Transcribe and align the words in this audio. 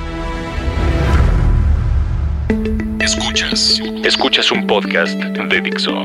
Escuchas. 3.00 3.80
Escuchas 4.04 4.52
un 4.52 4.66
podcast 4.66 5.18
de 5.18 5.60
Dixo. 5.62 6.04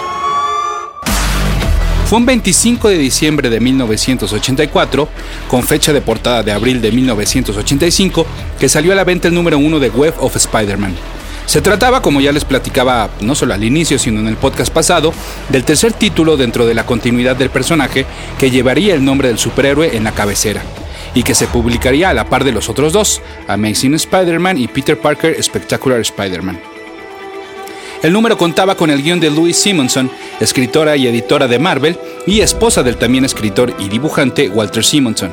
Fue 2.11 2.19
un 2.19 2.25
25 2.25 2.89
de 2.89 2.97
diciembre 2.97 3.49
de 3.49 3.61
1984, 3.61 5.07
con 5.47 5.63
fecha 5.63 5.93
de 5.93 6.01
portada 6.01 6.43
de 6.43 6.51
abril 6.51 6.81
de 6.81 6.91
1985, 6.91 8.25
que 8.59 8.67
salió 8.67 8.91
a 8.91 8.95
la 8.95 9.05
venta 9.05 9.29
el 9.29 9.33
número 9.33 9.57
uno 9.57 9.79
de 9.79 9.89
Web 9.89 10.15
of 10.19 10.35
Spider-Man. 10.35 10.93
Se 11.45 11.61
trataba, 11.61 12.01
como 12.01 12.19
ya 12.19 12.33
les 12.33 12.43
platicaba 12.43 13.09
no 13.21 13.33
solo 13.33 13.53
al 13.53 13.63
inicio, 13.63 13.97
sino 13.97 14.19
en 14.19 14.27
el 14.27 14.35
podcast 14.35 14.73
pasado, 14.73 15.13
del 15.47 15.63
tercer 15.63 15.93
título 15.93 16.35
dentro 16.35 16.65
de 16.65 16.73
la 16.73 16.85
continuidad 16.85 17.37
del 17.37 17.49
personaje 17.49 18.05
que 18.37 18.51
llevaría 18.51 18.93
el 18.93 19.05
nombre 19.05 19.29
del 19.29 19.39
superhéroe 19.39 19.95
en 19.95 20.03
la 20.03 20.11
cabecera 20.11 20.61
y 21.15 21.23
que 21.23 21.33
se 21.33 21.47
publicaría 21.47 22.09
a 22.09 22.13
la 22.13 22.27
par 22.27 22.43
de 22.43 22.51
los 22.51 22.67
otros 22.67 22.91
dos, 22.91 23.21
Amazing 23.47 23.93
Spider-Man 23.93 24.57
y 24.57 24.67
Peter 24.67 24.99
Parker 24.99 25.41
Spectacular 25.41 26.01
Spider-Man. 26.01 26.70
El 28.01 28.13
número 28.13 28.37
contaba 28.37 28.75
con 28.75 28.89
el 28.89 29.03
guion 29.03 29.19
de 29.19 29.29
Louise 29.29 29.61
Simonson, 29.61 30.09
escritora 30.39 30.97
y 30.97 31.07
editora 31.07 31.47
de 31.47 31.59
Marvel, 31.59 31.97
y 32.25 32.41
esposa 32.41 32.81
del 32.81 32.97
también 32.97 33.25
escritor 33.25 33.73
y 33.79 33.89
dibujante 33.89 34.49
Walter 34.49 34.83
Simonson. 34.83 35.31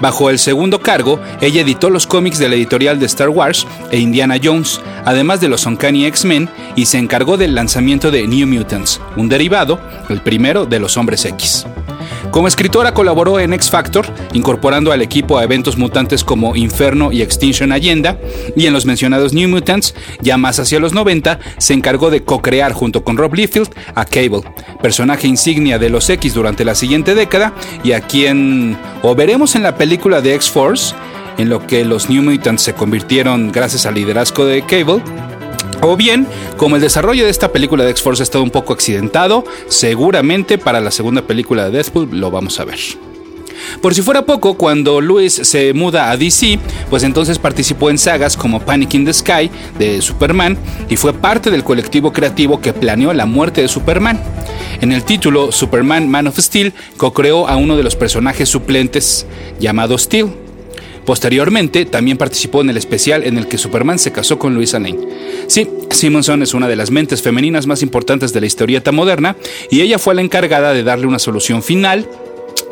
Bajo 0.00 0.28
el 0.28 0.38
segundo 0.38 0.80
cargo, 0.80 1.20
ella 1.40 1.62
editó 1.62 1.90
los 1.90 2.06
cómics 2.06 2.38
de 2.38 2.48
la 2.48 2.56
editorial 2.56 2.98
de 2.98 3.06
Star 3.06 3.28
Wars 3.28 3.66
e 3.90 3.98
Indiana 3.98 4.36
Jones, 4.42 4.80
además 5.04 5.40
de 5.40 5.48
los 5.48 5.64
Uncanny 5.64 6.04
X-Men, 6.06 6.48
y 6.74 6.86
se 6.86 6.98
encargó 6.98 7.36
del 7.36 7.54
lanzamiento 7.54 8.10
de 8.10 8.26
New 8.26 8.46
Mutants, 8.46 9.00
un 9.16 9.28
derivado, 9.28 9.80
el 10.08 10.20
primero 10.20 10.66
de 10.66 10.80
los 10.80 10.96
Hombres 10.96 11.24
X. 11.24 11.66
Como 12.30 12.48
escritora 12.48 12.94
colaboró 12.94 13.40
en 13.40 13.52
X 13.52 13.70
Factor, 13.70 14.06
incorporando 14.32 14.92
al 14.92 15.02
equipo 15.02 15.38
a 15.38 15.44
eventos 15.44 15.76
mutantes 15.76 16.24
como 16.24 16.56
Inferno 16.56 17.12
y 17.12 17.22
Extinction 17.22 17.72
Agenda, 17.72 18.18
y 18.56 18.66
en 18.66 18.72
los 18.72 18.86
mencionados 18.86 19.32
New 19.32 19.48
Mutants, 19.48 19.94
ya 20.20 20.38
más 20.38 20.58
hacia 20.58 20.80
los 20.80 20.92
90, 20.94 21.38
se 21.58 21.74
encargó 21.74 22.10
de 22.10 22.22
co-crear 22.22 22.72
junto 22.72 23.04
con 23.04 23.16
Rob 23.16 23.34
Liefeld 23.34 23.70
a 23.94 24.04
Cable, 24.04 24.42
personaje 24.80 25.26
insignia 25.26 25.78
de 25.78 25.90
los 25.90 26.08
X 26.08 26.34
durante 26.34 26.64
la 26.64 26.74
siguiente 26.74 27.14
década, 27.14 27.52
y 27.84 27.92
a 27.92 28.00
quien 28.00 28.76
o 29.02 29.14
veremos 29.14 29.54
en 29.56 29.62
la 29.62 29.76
película 29.76 30.20
de 30.20 30.34
X-Force, 30.34 30.94
en 31.38 31.48
lo 31.48 31.66
que 31.66 31.84
los 31.84 32.08
New 32.08 32.22
Mutants 32.22 32.62
se 32.62 32.74
convirtieron 32.74 33.52
gracias 33.52 33.86
al 33.86 33.94
liderazgo 33.94 34.44
de 34.44 34.62
Cable, 34.62 35.02
o 35.82 35.96
bien, 35.96 36.26
como 36.56 36.76
el 36.76 36.82
desarrollo 36.82 37.24
de 37.24 37.30
esta 37.30 37.52
película 37.52 37.84
de 37.84 37.90
X-Force 37.90 38.22
ha 38.22 38.24
estado 38.24 38.44
un 38.44 38.50
poco 38.50 38.72
accidentado, 38.72 39.44
seguramente 39.68 40.56
para 40.56 40.80
la 40.80 40.90
segunda 40.90 41.22
película 41.22 41.64
de 41.64 41.72
Deadpool 41.72 42.08
lo 42.18 42.30
vamos 42.30 42.58
a 42.60 42.64
ver. 42.64 42.78
Por 43.80 43.94
si 43.94 44.02
fuera 44.02 44.24
poco, 44.24 44.54
cuando 44.54 45.00
Luis 45.00 45.34
se 45.34 45.72
muda 45.72 46.10
a 46.10 46.16
DC, 46.16 46.58
pues 46.90 47.02
entonces 47.02 47.38
participó 47.38 47.90
en 47.90 47.98
sagas 47.98 48.36
como 48.36 48.60
Panic 48.60 48.94
in 48.94 49.04
the 49.04 49.12
Sky 49.12 49.50
de 49.78 50.00
Superman 50.02 50.56
y 50.88 50.96
fue 50.96 51.12
parte 51.12 51.50
del 51.50 51.64
colectivo 51.64 52.12
creativo 52.12 52.60
que 52.60 52.72
planeó 52.72 53.12
la 53.12 53.26
muerte 53.26 53.62
de 53.62 53.68
Superman. 53.68 54.20
En 54.80 54.92
el 54.92 55.04
título 55.04 55.52
Superman 55.52 56.08
Man 56.08 56.26
of 56.26 56.38
Steel 56.38 56.72
co-creó 56.96 57.48
a 57.48 57.56
uno 57.56 57.76
de 57.76 57.82
los 57.82 57.96
personajes 57.96 58.48
suplentes 58.48 59.26
llamado 59.58 59.96
Steel. 59.98 60.32
Posteriormente, 61.04 61.84
también 61.84 62.16
participó 62.16 62.60
en 62.60 62.70
el 62.70 62.76
especial 62.76 63.24
en 63.24 63.38
el 63.38 63.48
que 63.48 63.58
Superman 63.58 63.98
se 63.98 64.12
casó 64.12 64.38
con 64.38 64.54
Luisa 64.54 64.78
Lane. 64.78 64.98
Sí, 65.48 65.68
Simonson 65.90 66.42
es 66.42 66.54
una 66.54 66.68
de 66.68 66.76
las 66.76 66.90
mentes 66.90 67.22
femeninas 67.22 67.66
más 67.66 67.82
importantes 67.82 68.32
de 68.32 68.40
la 68.40 68.46
historieta 68.46 68.92
moderna 68.92 69.36
y 69.70 69.80
ella 69.80 69.98
fue 69.98 70.14
la 70.14 70.22
encargada 70.22 70.72
de 70.72 70.84
darle 70.84 71.06
una 71.06 71.18
solución 71.18 71.62
final, 71.62 72.08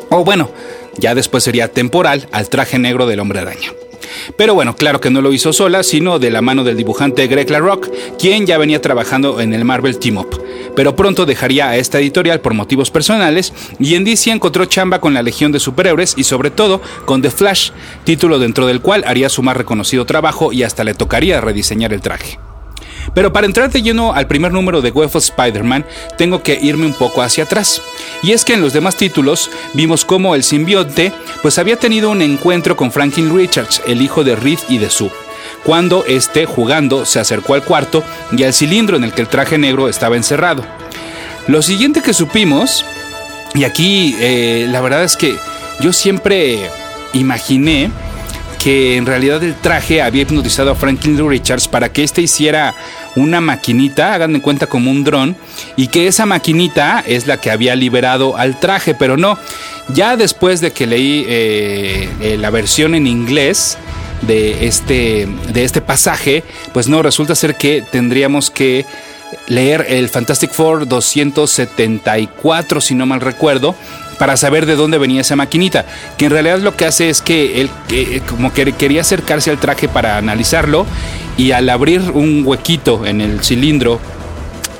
o 0.09 0.23
bueno, 0.23 0.49
ya 0.97 1.15
después 1.15 1.43
sería 1.43 1.67
temporal, 1.67 2.27
al 2.31 2.49
traje 2.49 2.79
negro 2.79 3.05
del 3.05 3.19
hombre 3.19 3.39
araña. 3.39 3.73
Pero 4.37 4.53
bueno, 4.53 4.75
claro 4.75 4.99
que 4.99 5.09
no 5.09 5.21
lo 5.21 5.33
hizo 5.33 5.53
sola, 5.53 5.83
sino 5.83 6.19
de 6.19 6.31
la 6.31 6.41
mano 6.41 6.63
del 6.63 6.77
dibujante 6.77 7.27
Greg 7.27 7.49
LaRock, 7.49 7.89
quien 8.17 8.45
ya 8.45 8.57
venía 8.57 8.81
trabajando 8.81 9.39
en 9.41 9.53
el 9.53 9.65
Marvel 9.65 9.99
Team 9.99 10.17
Up. 10.17 10.41
Pero 10.75 10.95
pronto 10.95 11.25
dejaría 11.25 11.69
a 11.69 11.77
esta 11.77 11.99
editorial 11.99 12.41
por 12.41 12.53
motivos 12.53 12.91
personales 12.91 13.53
y 13.79 13.95
en 13.95 14.03
DC 14.03 14.31
encontró 14.31 14.65
chamba 14.65 15.01
con 15.01 15.13
la 15.13 15.23
Legión 15.23 15.51
de 15.51 15.59
Superhéroes 15.59 16.13
y 16.17 16.23
sobre 16.23 16.51
todo 16.51 16.81
con 17.05 17.21
The 17.21 17.31
Flash, 17.31 17.71
título 18.03 18.39
dentro 18.39 18.67
del 18.67 18.81
cual 18.81 19.03
haría 19.05 19.29
su 19.29 19.43
más 19.43 19.57
reconocido 19.57 20.05
trabajo 20.05 20.53
y 20.53 20.63
hasta 20.63 20.83
le 20.83 20.93
tocaría 20.93 21.41
rediseñar 21.41 21.93
el 21.93 22.01
traje. 22.01 22.39
Pero 23.13 23.33
para 23.33 23.47
entrar 23.47 23.69
de 23.71 23.81
lleno 23.81 24.13
al 24.13 24.27
primer 24.27 24.51
número 24.51 24.81
de 24.81 24.91
Web 24.91 25.09
of 25.13 25.23
Spider-Man, 25.23 25.85
tengo 26.17 26.43
que 26.43 26.57
irme 26.61 26.85
un 26.85 26.93
poco 26.93 27.21
hacia 27.21 27.43
atrás. 27.43 27.81
Y 28.23 28.31
es 28.31 28.45
que 28.45 28.53
en 28.53 28.61
los 28.61 28.73
demás 28.73 28.95
títulos 28.95 29.49
vimos 29.73 30.05
cómo 30.05 30.35
el 30.35 30.43
simbionte 30.43 31.11
pues 31.41 31.57
había 31.57 31.77
tenido 31.77 32.09
un 32.09 32.21
encuentro 32.21 32.75
con 32.75 32.91
Franklin 32.91 33.35
Richards, 33.35 33.81
el 33.85 34.01
hijo 34.01 34.23
de 34.23 34.35
Reed 34.35 34.59
y 34.69 34.77
de 34.77 34.89
Sue 34.89 35.11
cuando 35.63 36.05
este, 36.05 36.45
jugando, 36.45 37.05
se 37.05 37.19
acercó 37.19 37.53
al 37.53 37.63
cuarto 37.63 38.03
y 38.31 38.43
al 38.43 38.53
cilindro 38.53 38.97
en 38.97 39.03
el 39.03 39.13
que 39.13 39.21
el 39.21 39.27
traje 39.27 39.57
negro 39.57 39.89
estaba 39.89 40.15
encerrado. 40.15 40.65
Lo 41.47 41.61
siguiente 41.61 42.01
que 42.01 42.13
supimos, 42.13 42.85
y 43.53 43.63
aquí 43.63 44.15
eh, 44.19 44.67
la 44.69 44.81
verdad 44.81 45.03
es 45.03 45.17
que 45.17 45.35
yo 45.79 45.93
siempre 45.93 46.69
imaginé 47.13 47.91
que 48.61 48.95
en 48.95 49.07
realidad 49.07 49.43
el 49.43 49.55
traje 49.55 50.03
había 50.03 50.21
hipnotizado 50.21 50.69
a 50.69 50.75
Franklin 50.75 51.27
Richards 51.27 51.67
para 51.67 51.91
que 51.91 52.03
éste 52.03 52.21
hiciera 52.21 52.75
una 53.15 53.41
maquinita, 53.41 54.13
hagan 54.13 54.33
de 54.33 54.41
cuenta 54.41 54.67
como 54.67 54.91
un 54.91 55.03
dron, 55.03 55.35
y 55.77 55.87
que 55.87 56.07
esa 56.07 56.27
maquinita 56.27 57.03
es 57.05 57.25
la 57.25 57.37
que 57.37 57.49
había 57.49 57.75
liberado 57.75 58.37
al 58.37 58.59
traje, 58.59 58.93
pero 58.93 59.17
no. 59.17 59.39
Ya 59.89 60.15
después 60.15 60.61
de 60.61 60.71
que 60.71 60.85
leí 60.85 61.25
eh, 61.27 62.09
eh, 62.21 62.37
la 62.37 62.51
versión 62.51 62.93
en 62.93 63.07
inglés 63.07 63.79
de 64.21 64.67
este, 64.67 65.27
de 65.51 65.63
este 65.63 65.81
pasaje, 65.81 66.43
pues 66.71 66.87
no, 66.87 67.01
resulta 67.01 67.33
ser 67.33 67.55
que 67.55 67.81
tendríamos 67.81 68.51
que 68.51 68.85
leer 69.47 69.85
el 69.89 70.09
Fantastic 70.09 70.51
Four 70.51 70.87
274, 70.87 72.81
si 72.81 72.95
no 72.95 73.05
mal 73.05 73.21
recuerdo, 73.21 73.75
para 74.17 74.37
saber 74.37 74.65
de 74.65 74.75
dónde 74.75 74.97
venía 74.97 75.21
esa 75.21 75.35
maquinita, 75.35 75.85
que 76.17 76.25
en 76.25 76.31
realidad 76.31 76.59
lo 76.59 76.75
que 76.75 76.85
hace 76.85 77.09
es 77.09 77.21
que 77.21 77.61
él 77.61 77.69
como 78.29 78.53
que 78.53 78.71
quería 78.73 79.01
acercarse 79.01 79.49
al 79.49 79.57
traje 79.57 79.87
para 79.87 80.17
analizarlo 80.17 80.85
y 81.37 81.51
al 81.51 81.69
abrir 81.69 82.01
un 82.11 82.43
huequito 82.45 83.05
en 83.05 83.21
el 83.21 83.43
cilindro 83.43 83.99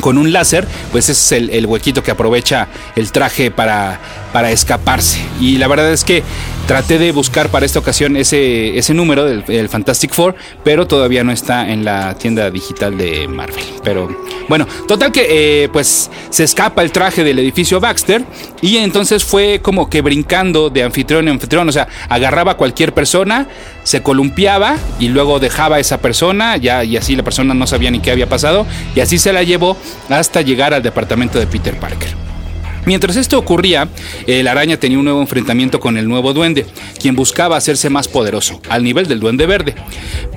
con 0.01 0.17
un 0.17 0.33
láser, 0.33 0.67
pues 0.91 1.09
ese 1.09 1.37
es 1.37 1.49
el, 1.53 1.65
huequito 1.65 2.03
que 2.03 2.11
aprovecha 2.11 2.67
el 2.95 3.11
traje 3.11 3.51
para, 3.51 3.99
para 4.33 4.51
escaparse. 4.51 5.21
Y 5.39 5.57
la 5.57 5.67
verdad 5.67 5.91
es 5.91 6.03
que 6.03 6.23
traté 6.67 6.97
de 6.97 7.11
buscar 7.11 7.49
para 7.49 7.65
esta 7.65 7.79
ocasión 7.79 8.15
ese, 8.15 8.77
ese 8.77 8.93
número 8.93 9.25
del 9.25 9.69
Fantastic 9.69 10.13
Four, 10.13 10.35
pero 10.63 10.87
todavía 10.87 11.23
no 11.23 11.31
está 11.31 11.69
en 11.69 11.83
la 11.83 12.15
tienda 12.15 12.49
digital 12.49 12.97
de 12.97 13.27
Marvel. 13.27 13.65
Pero 13.83 14.09
bueno, 14.47 14.67
total 14.87 15.11
que 15.11 15.63
eh, 15.63 15.69
pues 15.69 16.09
se 16.29 16.43
escapa 16.43 16.81
el 16.81 16.91
traje 16.91 17.23
del 17.23 17.39
edificio 17.39 17.79
Baxter 17.79 18.23
y 18.61 18.77
entonces 18.77 19.23
fue 19.23 19.59
como 19.61 19.89
que 19.89 20.01
brincando 20.01 20.69
de 20.69 20.83
anfitrión 20.83 21.27
en 21.27 21.35
anfitrión, 21.35 21.67
o 21.67 21.71
sea, 21.71 21.87
agarraba 22.09 22.53
a 22.53 22.57
cualquier 22.57 22.93
persona, 22.93 23.47
se 23.83 24.01
columpiaba 24.01 24.77
y 24.99 25.09
luego 25.09 25.39
dejaba 25.39 25.77
a 25.77 25.79
esa 25.79 25.99
persona, 25.99 26.57
ya 26.57 26.83
y 26.83 26.97
así 26.97 27.15
la 27.15 27.23
persona 27.23 27.53
no 27.53 27.67
sabía 27.67 27.91
ni 27.91 27.99
qué 27.99 28.11
había 28.11 28.27
pasado 28.27 28.65
y 28.95 28.99
así 28.99 29.17
se 29.17 29.33
la 29.33 29.43
llevó 29.43 29.77
hasta 30.09 30.41
llegar 30.41 30.73
al 30.73 30.83
departamento 30.83 31.39
de 31.39 31.47
Peter 31.47 31.79
Parker. 31.79 32.21
Mientras 32.85 33.15
esto 33.15 33.37
ocurría, 33.37 33.89
el 34.25 34.47
araña 34.47 34.77
tenía 34.77 34.97
un 34.97 35.05
nuevo 35.05 35.21
enfrentamiento 35.21 35.79
con 35.79 35.97
el 35.97 36.07
nuevo 36.07 36.33
duende, 36.33 36.65
quien 36.99 37.15
buscaba 37.15 37.55
hacerse 37.55 37.91
más 37.91 38.07
poderoso, 38.07 38.59
al 38.69 38.83
nivel 38.83 39.07
del 39.07 39.19
duende 39.19 39.45
verde. 39.45 39.75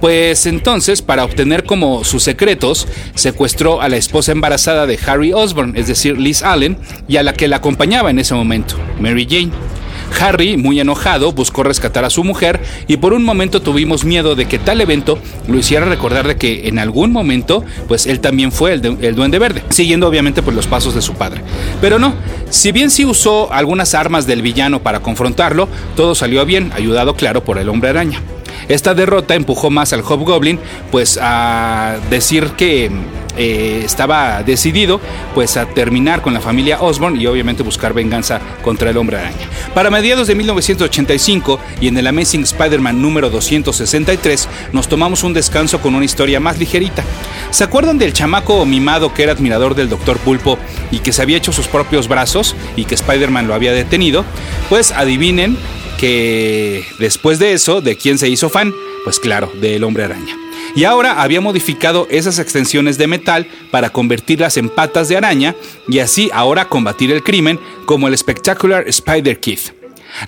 Pues 0.00 0.44
entonces, 0.44 1.00
para 1.00 1.24
obtener 1.24 1.64
como 1.64 2.04
sus 2.04 2.22
secretos, 2.22 2.86
secuestró 3.14 3.80
a 3.80 3.88
la 3.88 3.96
esposa 3.96 4.32
embarazada 4.32 4.86
de 4.86 4.98
Harry 5.06 5.32
Osborn, 5.32 5.74
es 5.76 5.86
decir, 5.86 6.18
Liz 6.18 6.42
Allen, 6.42 6.76
y 7.08 7.16
a 7.16 7.22
la 7.22 7.32
que 7.32 7.48
la 7.48 7.56
acompañaba 7.56 8.10
en 8.10 8.18
ese 8.18 8.34
momento, 8.34 8.76
Mary 9.00 9.26
Jane. 9.28 9.73
Harry, 10.20 10.56
muy 10.56 10.80
enojado, 10.80 11.32
buscó 11.32 11.62
rescatar 11.62 12.04
a 12.04 12.10
su 12.10 12.24
mujer 12.24 12.60
y 12.86 12.96
por 12.96 13.12
un 13.12 13.24
momento 13.24 13.62
tuvimos 13.62 14.04
miedo 14.04 14.34
de 14.34 14.46
que 14.46 14.58
tal 14.58 14.80
evento 14.80 15.18
lo 15.48 15.58
hiciera 15.58 15.86
recordar 15.86 16.26
de 16.26 16.36
que 16.36 16.68
en 16.68 16.78
algún 16.78 17.12
momento 17.12 17.64
pues 17.88 18.06
él 18.06 18.20
también 18.20 18.52
fue 18.52 18.74
el, 18.74 19.14
duende 19.14 19.38
verde, 19.38 19.62
siguiendo 19.70 20.08
obviamente 20.08 20.42
pues 20.42 20.56
los 20.56 20.66
pasos 20.66 20.94
de 20.94 21.02
su 21.02 21.14
padre. 21.14 21.42
Pero 21.80 21.98
no, 21.98 22.14
si 22.50 22.72
bien 22.72 22.90
sí 22.90 23.04
usó 23.04 23.52
algunas 23.52 23.94
armas 23.94 24.26
del 24.26 24.42
villano 24.42 24.82
para 24.82 25.00
confrontarlo, 25.00 25.68
todo 25.96 26.14
salió 26.14 26.44
bien, 26.44 26.72
ayudado 26.74 27.14
claro 27.14 27.44
por 27.44 27.58
el 27.58 27.68
hombre 27.68 27.90
araña. 27.90 28.20
Esta 28.68 28.94
derrota 28.94 29.34
empujó 29.34 29.70
más 29.70 29.92
al 29.92 30.00
Hobgoblin 30.00 30.58
pues 30.90 31.18
a 31.20 31.96
decir 32.08 32.50
que 32.56 32.90
eh, 33.36 33.82
estaba 33.84 34.42
decidido 34.42 35.00
pues 35.34 35.56
a 35.56 35.66
terminar 35.66 36.22
con 36.22 36.34
la 36.34 36.40
familia 36.40 36.80
Osborn 36.80 37.20
y 37.20 37.26
obviamente 37.26 37.62
buscar 37.62 37.92
venganza 37.92 38.40
contra 38.62 38.90
el 38.90 38.96
hombre 38.96 39.18
araña. 39.18 39.48
Para 39.74 39.90
mediados 39.90 40.28
de 40.28 40.34
1985 40.34 41.58
y 41.80 41.88
en 41.88 41.98
el 41.98 42.06
Amazing 42.06 42.42
Spider-Man 42.42 43.00
número 43.00 43.30
263 43.30 44.48
nos 44.72 44.88
tomamos 44.88 45.24
un 45.24 45.32
descanso 45.32 45.80
con 45.80 45.94
una 45.94 46.04
historia 46.04 46.40
más 46.40 46.58
ligerita. 46.58 47.04
¿Se 47.50 47.64
acuerdan 47.64 47.98
del 47.98 48.12
chamaco 48.12 48.64
mimado 48.64 49.12
que 49.12 49.24
era 49.24 49.32
admirador 49.32 49.74
del 49.74 49.88
Dr. 49.88 50.18
Pulpo 50.18 50.58
y 50.90 51.00
que 51.00 51.12
se 51.12 51.22
había 51.22 51.36
hecho 51.36 51.52
sus 51.52 51.66
propios 51.66 52.08
brazos 52.08 52.54
y 52.76 52.84
que 52.84 52.94
Spider-Man 52.94 53.48
lo 53.48 53.54
había 53.54 53.72
detenido? 53.72 54.24
Pues 54.68 54.92
adivinen 54.92 55.56
que 55.98 56.84
después 56.98 57.38
de 57.38 57.52
eso, 57.52 57.80
¿de 57.80 57.96
quién 57.96 58.18
se 58.18 58.28
hizo 58.28 58.48
fan? 58.48 58.72
Pues 59.04 59.18
claro, 59.20 59.52
del 59.60 59.84
hombre 59.84 60.04
araña 60.04 60.43
y 60.74 60.84
ahora 60.84 61.22
había 61.22 61.40
modificado 61.40 62.06
esas 62.10 62.38
extensiones 62.38 62.98
de 62.98 63.06
metal 63.06 63.46
para 63.70 63.90
convertirlas 63.90 64.56
en 64.56 64.68
patas 64.68 65.08
de 65.08 65.16
araña 65.16 65.54
y 65.88 66.00
así 66.00 66.30
ahora 66.32 66.68
combatir 66.68 67.10
el 67.10 67.22
crimen 67.22 67.60
como 67.86 68.08
el 68.08 68.16
Spectacular 68.16 68.88
Spider 68.88 69.40
Kid. 69.40 69.58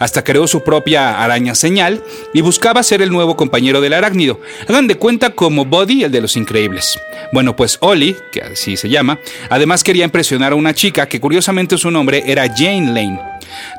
Hasta 0.00 0.24
creó 0.24 0.48
su 0.48 0.64
propia 0.64 1.22
araña 1.22 1.54
señal 1.54 2.02
y 2.34 2.40
buscaba 2.40 2.82
ser 2.82 3.02
el 3.02 3.10
nuevo 3.10 3.36
compañero 3.36 3.80
del 3.80 3.92
arácnido. 3.92 4.40
Hagan 4.68 4.88
de 4.88 4.96
cuenta 4.96 5.30
como 5.30 5.64
Buddy, 5.64 6.04
el 6.04 6.10
de 6.10 6.20
los 6.20 6.36
increíbles. 6.36 6.98
Bueno, 7.32 7.54
pues 7.54 7.78
Ollie, 7.80 8.16
que 8.32 8.42
así 8.42 8.76
se 8.76 8.88
llama, 8.88 9.20
además 9.48 9.84
quería 9.84 10.04
impresionar 10.04 10.52
a 10.52 10.56
una 10.56 10.74
chica 10.74 11.06
que 11.06 11.20
curiosamente 11.20 11.78
su 11.78 11.90
nombre 11.90 12.24
era 12.26 12.48
Jane 12.48 12.86
Lane. 12.86 13.20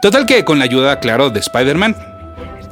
Total 0.01 0.25
que 0.25 0.45
con 0.45 0.59
la 0.59 0.65
ayuda, 0.65 0.99
claro, 0.99 1.29
de 1.29 1.41
Spider-Man, 1.41 2.16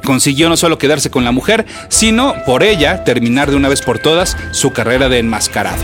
consiguió 0.04 0.48
no 0.48 0.56
solo 0.56 0.78
quedarse 0.78 1.10
con 1.10 1.24
la 1.24 1.32
mujer, 1.32 1.66
sino 1.88 2.34
por 2.44 2.62
ella 2.62 3.04
terminar 3.04 3.50
de 3.50 3.56
una 3.56 3.68
vez 3.68 3.82
por 3.82 3.98
todas 3.98 4.36
su 4.52 4.72
carrera 4.72 5.08
de 5.08 5.18
enmascarado. 5.18 5.82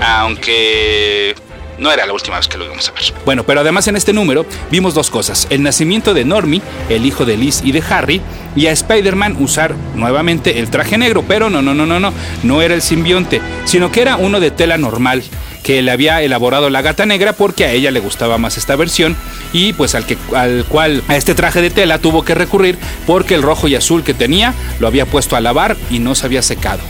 Aunque 0.00 1.34
no 1.78 1.92
era 1.92 2.06
la 2.06 2.12
última 2.12 2.36
vez 2.36 2.48
que 2.48 2.58
lo 2.58 2.64
íbamos 2.64 2.88
a 2.88 2.92
ver. 2.92 3.02
Bueno, 3.24 3.44
pero 3.44 3.60
además 3.60 3.86
en 3.88 3.96
este 3.96 4.12
número 4.12 4.46
vimos 4.70 4.94
dos 4.94 5.10
cosas. 5.10 5.46
El 5.50 5.62
nacimiento 5.62 6.14
de 6.14 6.24
Normie, 6.24 6.62
el 6.88 7.06
hijo 7.06 7.24
de 7.24 7.36
Liz 7.36 7.60
y 7.64 7.72
de 7.72 7.82
Harry, 7.88 8.20
y 8.56 8.66
a 8.66 8.72
Spider-Man 8.72 9.36
usar 9.38 9.74
nuevamente 9.94 10.58
el 10.58 10.70
traje 10.70 10.98
negro, 10.98 11.24
pero 11.26 11.50
no, 11.50 11.62
no, 11.62 11.74
no, 11.74 11.86
no, 11.86 12.00
no, 12.00 12.12
no 12.42 12.62
era 12.62 12.74
el 12.74 12.82
simbionte, 12.82 13.40
sino 13.64 13.92
que 13.92 14.02
era 14.02 14.16
uno 14.16 14.40
de 14.40 14.50
tela 14.50 14.78
normal 14.78 15.22
que 15.62 15.82
le 15.82 15.90
había 15.90 16.22
elaborado 16.22 16.70
la 16.70 16.82
gata 16.82 17.04
negra 17.04 17.34
porque 17.34 17.64
a 17.64 17.72
ella 17.72 17.90
le 17.90 18.00
gustaba 18.00 18.38
más 18.38 18.56
esta 18.56 18.74
versión 18.74 19.16
y 19.52 19.74
pues 19.74 19.94
al, 19.94 20.06
que, 20.06 20.16
al 20.34 20.64
cual 20.64 21.02
a 21.08 21.16
este 21.16 21.34
traje 21.34 21.60
de 21.60 21.68
tela 21.68 21.98
tuvo 21.98 22.24
que 22.24 22.34
recurrir 22.34 22.78
porque 23.06 23.34
el 23.34 23.42
rojo 23.42 23.68
y 23.68 23.74
azul 23.74 24.02
que 24.02 24.14
tenía 24.14 24.54
lo 24.80 24.86
había 24.86 25.04
puesto 25.04 25.36
a 25.36 25.40
lavar 25.40 25.76
y 25.90 25.98
no 25.98 26.14
se 26.14 26.24
había 26.24 26.42
secado. 26.42 26.80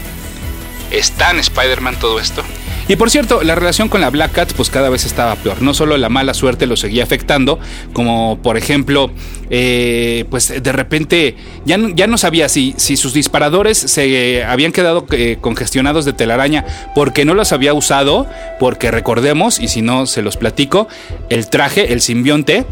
¿Está 0.90 1.32
en 1.32 1.40
Spider-Man 1.40 1.96
todo 1.99 2.20
esto? 2.20 2.44
Y 2.88 2.96
por 2.96 3.11
cierto, 3.11 3.43
la 3.43 3.55
relación 3.55 3.88
con 3.88 4.00
la 4.00 4.08
Black 4.08 4.32
Cat 4.32 4.52
pues 4.55 4.70
cada 4.70 4.88
vez 4.88 5.05
estaba 5.05 5.37
peor. 5.37 5.61
No 5.61 5.75
solo 5.75 5.99
la 5.99 6.08
mala 6.08 6.32
suerte 6.32 6.67
lo 6.67 6.76
seguía 6.76 7.05
afectando, 7.05 7.58
como 7.93 8.40
por 8.43 8.56
ejemplo, 8.56 9.11
eh, 9.50 10.25
pues 10.31 10.62
de 10.62 10.73
repente 10.73 11.37
ya 11.67 11.76
no, 11.76 11.90
ya 11.90 12.06
no 12.06 12.17
sabía 12.17 12.49
si, 12.49 12.75
si 12.79 12.96
sus 12.96 13.12
disparadores 13.12 13.76
se 13.76 14.43
habían 14.43 14.73
quedado 14.73 15.06
eh, 15.11 15.37
congestionados 15.40 16.06
de 16.06 16.14
telaraña 16.14 16.64
porque 16.94 17.26
no 17.26 17.35
los 17.35 17.52
había 17.52 17.75
usado, 17.75 18.26
porque 18.58 18.90
recordemos, 18.90 19.61
y 19.61 19.69
si 19.69 19.82
no 19.82 20.06
se 20.06 20.23
los 20.23 20.38
platico, 20.38 20.88
el 21.29 21.49
traje, 21.49 21.93
el 21.93 22.00
simbionte, 22.00 22.64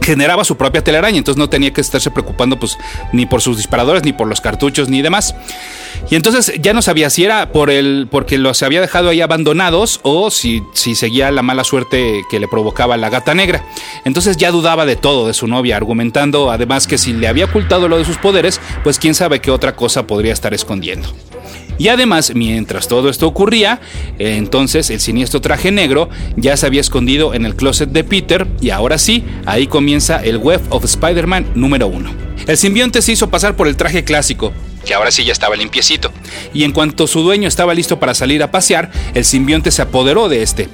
generaba 0.00 0.44
su 0.44 0.56
propia 0.56 0.82
telaraña, 0.82 1.18
entonces 1.18 1.38
no 1.38 1.48
tenía 1.48 1.72
que 1.72 1.80
estarse 1.80 2.10
preocupando 2.10 2.58
pues 2.58 2.76
ni 3.12 3.26
por 3.26 3.42
sus 3.42 3.56
disparadores, 3.56 4.04
ni 4.04 4.12
por 4.12 4.26
los 4.26 4.40
cartuchos, 4.40 4.88
ni 4.88 5.02
demás. 5.02 5.34
Y 6.10 6.14
entonces 6.14 6.52
ya 6.60 6.72
no 6.72 6.82
sabía 6.82 7.10
si 7.10 7.24
era 7.24 7.52
por 7.52 7.70
el, 7.70 8.08
porque 8.10 8.38
los 8.38 8.62
había 8.62 8.80
dejado 8.80 9.08
ahí 9.10 9.20
abandonados 9.20 10.00
o 10.02 10.30
si, 10.30 10.62
si 10.72 10.94
seguía 10.94 11.30
la 11.30 11.42
mala 11.42 11.64
suerte 11.64 12.22
que 12.30 12.40
le 12.40 12.48
provocaba 12.48 12.96
la 12.96 13.10
gata 13.10 13.34
negra. 13.34 13.64
Entonces 14.04 14.36
ya 14.36 14.50
dudaba 14.50 14.86
de 14.86 14.96
todo 14.96 15.26
de 15.26 15.34
su 15.34 15.46
novia, 15.46 15.76
argumentando 15.76 16.50
además 16.50 16.86
que 16.86 16.98
si 16.98 17.12
le 17.12 17.28
había 17.28 17.46
ocultado 17.46 17.88
lo 17.88 17.98
de 17.98 18.04
sus 18.04 18.18
poderes, 18.18 18.60
pues 18.84 18.98
quién 18.98 19.14
sabe 19.14 19.40
qué 19.40 19.50
otra 19.50 19.76
cosa 19.76 20.06
podría 20.06 20.32
estar 20.32 20.54
escondiendo. 20.54 21.12
Y 21.78 21.88
además, 21.88 22.32
mientras 22.34 22.88
todo 22.88 23.08
esto 23.08 23.26
ocurría, 23.26 23.80
entonces 24.18 24.90
el 24.90 25.00
siniestro 25.00 25.40
traje 25.40 25.70
negro 25.70 26.08
ya 26.36 26.56
se 26.56 26.66
había 26.66 26.80
escondido 26.80 27.34
en 27.34 27.46
el 27.46 27.54
closet 27.54 27.88
de 27.90 28.04
Peter 28.04 28.46
y 28.60 28.70
ahora 28.70 28.98
sí, 28.98 29.24
ahí 29.46 29.68
comienza 29.68 30.22
el 30.22 30.38
Web 30.38 30.60
of 30.70 30.84
Spider-Man 30.84 31.46
número 31.54 31.86
1. 31.86 32.10
El 32.46 32.56
simbionte 32.56 33.00
se 33.02 33.12
hizo 33.12 33.30
pasar 33.30 33.54
por 33.56 33.68
el 33.68 33.76
traje 33.76 34.04
clásico, 34.04 34.52
que 34.88 34.94
ahora 34.94 35.10
sí 35.10 35.22
ya 35.22 35.32
estaba 35.32 35.54
limpiecito. 35.54 36.10
Y 36.54 36.64
en 36.64 36.72
cuanto 36.72 37.06
su 37.06 37.20
dueño 37.20 37.46
estaba 37.46 37.74
listo 37.74 38.00
para 38.00 38.14
salir 38.14 38.42
a 38.42 38.50
pasear, 38.50 38.90
el 39.12 39.26
simbionte 39.26 39.70
se 39.70 39.82
apoderó 39.82 40.30
de 40.30 40.42
este, 40.42 40.70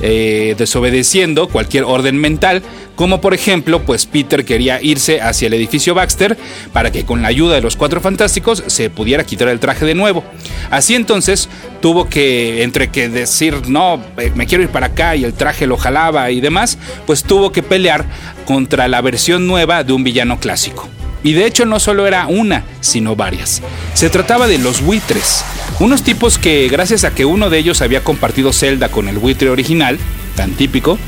eh, 0.00 0.54
desobedeciendo 0.56 1.48
cualquier 1.48 1.84
orden 1.84 2.16
mental, 2.16 2.62
como 2.96 3.20
por 3.20 3.34
ejemplo, 3.34 3.84
pues 3.84 4.06
Peter 4.06 4.46
quería 4.46 4.80
irse 4.82 5.20
hacia 5.20 5.48
el 5.48 5.54
edificio 5.54 5.94
Baxter 5.94 6.38
para 6.72 6.90
que 6.90 7.04
con 7.04 7.20
la 7.20 7.28
ayuda 7.28 7.56
de 7.56 7.60
los 7.60 7.76
cuatro 7.76 8.00
fantásticos 8.00 8.64
se 8.68 8.88
pudiera 8.88 9.24
quitar 9.24 9.48
el 9.48 9.60
traje 9.60 9.84
de 9.84 9.94
nuevo. 9.94 10.24
Así 10.70 10.94
entonces 10.94 11.50
tuvo 11.82 12.08
que, 12.08 12.62
entre 12.62 12.88
que 12.88 13.10
decir, 13.10 13.68
no, 13.68 14.02
eh, 14.16 14.32
me 14.34 14.46
quiero 14.46 14.64
ir 14.64 14.70
para 14.70 14.86
acá 14.86 15.14
y 15.14 15.24
el 15.24 15.34
traje 15.34 15.66
lo 15.66 15.76
jalaba 15.76 16.30
y 16.30 16.40
demás, 16.40 16.78
pues 17.06 17.22
tuvo 17.22 17.52
que 17.52 17.62
pelear 17.62 18.06
contra 18.46 18.88
la 18.88 19.02
versión 19.02 19.46
nueva 19.46 19.84
de 19.84 19.92
un 19.92 20.04
villano 20.04 20.40
clásico. 20.40 20.88
Y 21.22 21.32
de 21.32 21.46
hecho 21.46 21.64
no 21.64 21.80
solo 21.80 22.06
era 22.06 22.26
una, 22.26 22.64
sino 22.80 23.16
varias. 23.16 23.62
Se 23.94 24.10
trataba 24.10 24.46
de 24.46 24.58
los 24.58 24.80
buitres, 24.82 25.44
unos 25.80 26.02
tipos 26.02 26.38
que 26.38 26.68
gracias 26.68 27.04
a 27.04 27.14
que 27.14 27.24
uno 27.24 27.50
de 27.50 27.58
ellos 27.58 27.82
había 27.82 28.04
compartido 28.04 28.52
celda 28.52 28.88
con 28.88 29.08
el 29.08 29.18
buitre 29.18 29.50
original, 29.50 29.98
tan 30.36 30.52
típico, 30.52 30.98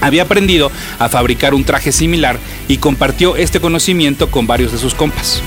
había 0.00 0.22
aprendido 0.22 0.70
a 0.98 1.08
fabricar 1.08 1.54
un 1.54 1.64
traje 1.64 1.92
similar 1.92 2.38
y 2.68 2.78
compartió 2.78 3.36
este 3.36 3.60
conocimiento 3.60 4.30
con 4.30 4.46
varios 4.46 4.72
de 4.72 4.78
sus 4.78 4.94
compas. 4.94 5.42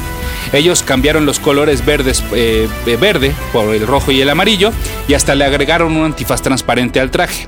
Ellos 0.54 0.84
cambiaron 0.84 1.26
los 1.26 1.40
colores 1.40 1.86
verdes, 1.86 2.24
eh, 2.34 2.68
verde 3.00 3.34
por 3.54 3.74
el 3.74 3.88
rojo 3.88 4.12
y 4.12 4.22
el 4.22 4.30
amarillo 4.30 4.72
y 5.08 5.14
hasta 5.14 5.36
le 5.36 5.46
agregaron 5.46 5.96
un 5.96 6.06
antifaz 6.06 6.42
transparente 6.42 7.00
al 7.00 7.12
traje. 7.12 7.48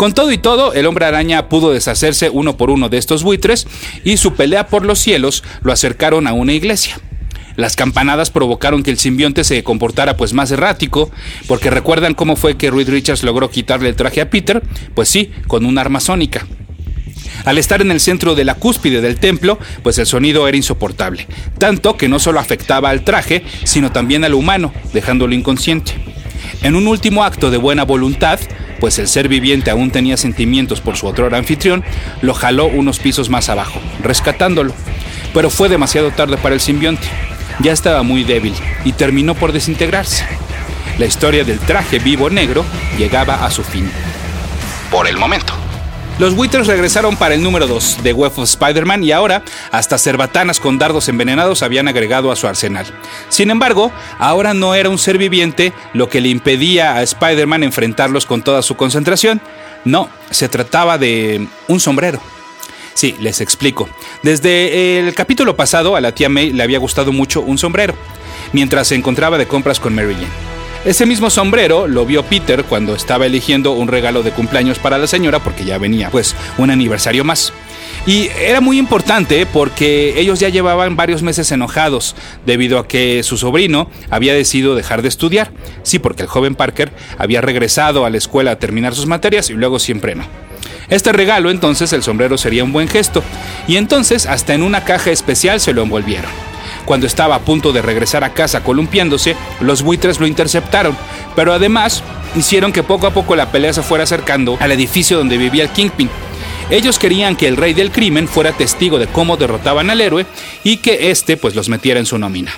Con 0.00 0.14
todo 0.14 0.32
y 0.32 0.38
todo, 0.38 0.72
el 0.72 0.86
hombre 0.86 1.04
araña 1.04 1.50
pudo 1.50 1.72
deshacerse 1.72 2.30
uno 2.30 2.56
por 2.56 2.70
uno 2.70 2.88
de 2.88 2.96
estos 2.96 3.22
buitres 3.22 3.66
y 4.02 4.16
su 4.16 4.32
pelea 4.32 4.66
por 4.66 4.86
los 4.86 4.98
cielos 4.98 5.44
lo 5.60 5.72
acercaron 5.72 6.26
a 6.26 6.32
una 6.32 6.54
iglesia. 6.54 6.98
Las 7.56 7.76
campanadas 7.76 8.30
provocaron 8.30 8.82
que 8.82 8.90
el 8.90 8.96
simbionte 8.96 9.44
se 9.44 9.62
comportara 9.62 10.16
pues 10.16 10.32
más 10.32 10.50
errático, 10.52 11.10
porque 11.46 11.68
recuerdan 11.68 12.14
cómo 12.14 12.36
fue 12.36 12.56
que 12.56 12.70
Reed 12.70 12.88
Richards 12.88 13.24
logró 13.24 13.50
quitarle 13.50 13.90
el 13.90 13.94
traje 13.94 14.22
a 14.22 14.30
Peter, 14.30 14.62
pues 14.94 15.10
sí, 15.10 15.32
con 15.46 15.66
un 15.66 15.76
arma 15.76 16.00
sónica. 16.00 16.46
Al 17.44 17.58
estar 17.58 17.82
en 17.82 17.90
el 17.90 18.00
centro 18.00 18.34
de 18.34 18.46
la 18.46 18.54
cúspide 18.54 19.02
del 19.02 19.20
templo, 19.20 19.58
pues 19.82 19.98
el 19.98 20.06
sonido 20.06 20.48
era 20.48 20.56
insoportable, 20.56 21.26
tanto 21.58 21.98
que 21.98 22.08
no 22.08 22.18
solo 22.18 22.40
afectaba 22.40 22.88
al 22.88 23.04
traje, 23.04 23.44
sino 23.64 23.92
también 23.92 24.24
al 24.24 24.32
humano, 24.32 24.72
dejándolo 24.94 25.34
inconsciente. 25.34 25.92
En 26.62 26.74
un 26.74 26.86
último 26.86 27.22
acto 27.22 27.50
de 27.50 27.58
buena 27.58 27.84
voluntad, 27.84 28.40
pues 28.80 28.98
el 28.98 29.06
ser 29.06 29.28
viviente 29.28 29.70
aún 29.70 29.90
tenía 29.90 30.16
sentimientos 30.16 30.80
por 30.80 30.96
su 30.96 31.06
otro 31.06 31.34
anfitrión, 31.34 31.84
lo 32.22 32.34
jaló 32.34 32.66
unos 32.66 32.98
pisos 32.98 33.28
más 33.28 33.48
abajo, 33.48 33.80
rescatándolo. 34.02 34.74
Pero 35.32 35.50
fue 35.50 35.68
demasiado 35.68 36.10
tarde 36.10 36.36
para 36.38 36.54
el 36.54 36.60
simbionte 36.60 37.06
ya 37.60 37.72
estaba 37.72 38.02
muy 38.02 38.24
débil 38.24 38.54
y 38.84 38.92
terminó 38.92 39.34
por 39.34 39.52
desintegrarse. 39.52 40.24
La 40.98 41.06
historia 41.06 41.44
del 41.44 41.58
traje 41.60 41.98
vivo 41.98 42.30
negro 42.30 42.64
llegaba 42.98 43.44
a 43.44 43.50
su 43.50 43.62
fin. 43.62 43.90
Por 44.90 45.06
el 45.06 45.16
momento. 45.16 45.59
Los 46.20 46.34
buitres 46.34 46.66
regresaron 46.66 47.16
para 47.16 47.34
el 47.34 47.42
número 47.42 47.66
2 47.66 48.02
de 48.02 48.12
Web 48.12 48.32
of 48.36 48.44
Spider-Man 48.44 49.02
y 49.02 49.10
ahora 49.10 49.42
hasta 49.72 49.96
cerbatanas 49.96 50.60
con 50.60 50.76
dardos 50.76 51.08
envenenados 51.08 51.62
habían 51.62 51.88
agregado 51.88 52.30
a 52.30 52.36
su 52.36 52.46
arsenal. 52.46 52.84
Sin 53.30 53.50
embargo, 53.50 53.90
ahora 54.18 54.52
no 54.52 54.74
era 54.74 54.90
un 54.90 54.98
ser 54.98 55.16
viviente 55.16 55.72
lo 55.94 56.10
que 56.10 56.20
le 56.20 56.28
impedía 56.28 56.96
a 56.96 57.02
Spider-Man 57.02 57.62
enfrentarlos 57.62 58.26
con 58.26 58.42
toda 58.42 58.60
su 58.60 58.76
concentración. 58.76 59.40
No, 59.86 60.10
se 60.30 60.50
trataba 60.50 60.98
de 60.98 61.48
un 61.68 61.80
sombrero. 61.80 62.20
Sí, 62.92 63.16
les 63.18 63.40
explico. 63.40 63.88
Desde 64.22 64.98
el 64.98 65.14
capítulo 65.14 65.56
pasado 65.56 65.96
a 65.96 66.02
la 66.02 66.12
tía 66.12 66.28
May 66.28 66.52
le 66.52 66.62
había 66.62 66.80
gustado 66.80 67.12
mucho 67.12 67.40
un 67.40 67.56
sombrero, 67.56 67.94
mientras 68.52 68.88
se 68.88 68.94
encontraba 68.94 69.38
de 69.38 69.48
compras 69.48 69.80
con 69.80 69.94
Mary 69.94 70.12
Jane. 70.12 70.59
Ese 70.82 71.04
mismo 71.04 71.28
sombrero 71.28 71.86
lo 71.86 72.06
vio 72.06 72.22
Peter 72.22 72.64
cuando 72.64 72.94
estaba 72.94 73.26
eligiendo 73.26 73.72
un 73.72 73.86
regalo 73.86 74.22
de 74.22 74.30
cumpleaños 74.30 74.78
para 74.78 74.96
la 74.96 75.06
señora 75.06 75.38
porque 75.38 75.66
ya 75.66 75.76
venía 75.76 76.08
pues 76.08 76.34
un 76.56 76.70
aniversario 76.70 77.22
más. 77.22 77.52
Y 78.06 78.28
era 78.40 78.62
muy 78.62 78.78
importante 78.78 79.44
porque 79.44 80.18
ellos 80.18 80.40
ya 80.40 80.48
llevaban 80.48 80.96
varios 80.96 81.22
meses 81.22 81.52
enojados 81.52 82.16
debido 82.46 82.78
a 82.78 82.88
que 82.88 83.22
su 83.22 83.36
sobrino 83.36 83.90
había 84.08 84.32
decidido 84.32 84.74
dejar 84.74 85.02
de 85.02 85.08
estudiar. 85.08 85.52
Sí, 85.82 85.98
porque 85.98 86.22
el 86.22 86.28
joven 86.28 86.54
Parker 86.54 86.90
había 87.18 87.42
regresado 87.42 88.06
a 88.06 88.10
la 88.10 88.16
escuela 88.16 88.52
a 88.52 88.58
terminar 88.58 88.94
sus 88.94 89.06
materias 89.06 89.50
y 89.50 89.52
luego 89.52 89.78
siempre 89.78 90.14
no. 90.14 90.24
Este 90.88 91.12
regalo 91.12 91.50
entonces 91.50 91.92
el 91.92 92.02
sombrero 92.02 92.38
sería 92.38 92.64
un 92.64 92.72
buen 92.72 92.88
gesto 92.88 93.22
y 93.68 93.76
entonces 93.76 94.24
hasta 94.24 94.54
en 94.54 94.62
una 94.62 94.82
caja 94.84 95.10
especial 95.10 95.60
se 95.60 95.74
lo 95.74 95.82
envolvieron. 95.82 96.49
Cuando 96.84 97.06
estaba 97.06 97.36
a 97.36 97.40
punto 97.40 97.72
de 97.72 97.82
regresar 97.82 98.24
a 98.24 98.32
casa 98.32 98.62
columpiándose, 98.62 99.36
los 99.60 99.82
buitres 99.82 100.20
lo 100.20 100.26
interceptaron, 100.26 100.96
pero 101.36 101.52
además 101.52 102.02
hicieron 102.36 102.72
que 102.72 102.82
poco 102.82 103.06
a 103.06 103.12
poco 103.12 103.36
la 103.36 103.50
pelea 103.50 103.72
se 103.72 103.82
fuera 103.82 104.04
acercando 104.04 104.56
al 104.60 104.72
edificio 104.72 105.18
donde 105.18 105.38
vivía 105.38 105.64
el 105.64 105.70
Kingpin. 105.70 106.10
Ellos 106.70 106.98
querían 106.98 107.36
que 107.36 107.48
el 107.48 107.56
rey 107.56 107.74
del 107.74 107.90
crimen 107.90 108.28
fuera 108.28 108.52
testigo 108.52 108.98
de 108.98 109.08
cómo 109.08 109.36
derrotaban 109.36 109.90
al 109.90 110.00
héroe 110.00 110.26
y 110.62 110.76
que 110.76 111.10
éste 111.10 111.36
pues 111.36 111.56
los 111.56 111.68
metiera 111.68 111.98
en 111.98 112.06
su 112.06 112.16
nómina. 112.18 112.52